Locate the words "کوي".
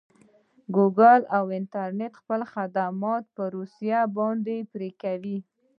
5.01-5.37